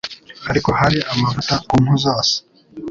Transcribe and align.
ariko 0.49 0.69
hari 0.79 0.99
amavuta 1.11 1.53
ku 1.67 1.73
mpu 1.83 1.95
zose, 2.05 2.35